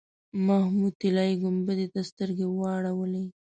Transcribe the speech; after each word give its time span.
محمود 0.45 0.93
طلایي 1.01 1.35
ګنبدې 1.43 1.87
ته 1.93 2.01
سترګې 2.09 2.45
واړولې. 2.49 3.25